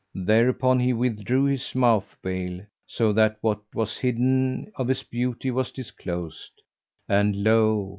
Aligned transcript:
Thereupon 0.15 0.79
he 0.79 0.93
withdrew 0.93 1.45
his 1.45 1.75
mouth 1.75 2.17
veil,[FN#403] 2.23 2.65
so 2.87 3.13
that 3.13 3.37
what 3.41 3.59
was 3.75 3.99
hidden 3.99 4.71
of 4.75 4.87
his 4.87 5.03
beauty 5.03 5.51
was 5.51 5.71
disclosed, 5.71 6.53
and 7.07 7.43
lo! 7.43 7.89